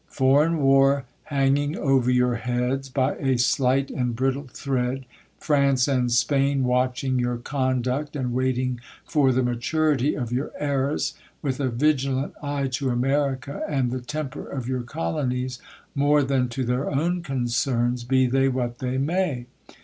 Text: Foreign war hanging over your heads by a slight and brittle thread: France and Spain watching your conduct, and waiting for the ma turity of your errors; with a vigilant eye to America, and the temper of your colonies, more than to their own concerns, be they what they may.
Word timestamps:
Foreign 0.07 0.57
war 0.57 1.05
hanging 1.25 1.77
over 1.77 2.09
your 2.09 2.33
heads 2.33 2.89
by 2.89 3.13
a 3.17 3.37
slight 3.37 3.91
and 3.91 4.15
brittle 4.15 4.47
thread: 4.51 5.05
France 5.37 5.87
and 5.87 6.11
Spain 6.11 6.63
watching 6.63 7.19
your 7.19 7.37
conduct, 7.37 8.15
and 8.15 8.33
waiting 8.33 8.79
for 9.05 9.31
the 9.31 9.43
ma 9.43 9.51
turity 9.51 10.19
of 10.19 10.31
your 10.31 10.49
errors; 10.57 11.13
with 11.43 11.59
a 11.59 11.69
vigilant 11.69 12.33
eye 12.41 12.65
to 12.65 12.89
America, 12.89 13.61
and 13.69 13.91
the 13.91 14.01
temper 14.01 14.47
of 14.49 14.67
your 14.67 14.81
colonies, 14.81 15.59
more 15.93 16.23
than 16.23 16.49
to 16.49 16.63
their 16.63 16.89
own 16.89 17.21
concerns, 17.21 18.03
be 18.03 18.25
they 18.25 18.49
what 18.49 18.79
they 18.79 18.97
may. 18.97 19.45